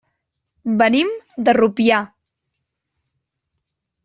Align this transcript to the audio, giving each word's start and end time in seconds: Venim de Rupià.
Venim 0.79 1.11
de 1.49 1.55
Rupià. 1.59 2.01